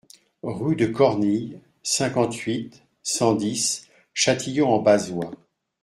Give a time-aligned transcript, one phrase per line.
[0.41, 5.29] Rue de Cornille, cinquante-huit, cent dix Châtillon-en-Bazois